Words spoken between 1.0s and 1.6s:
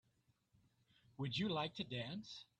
Would you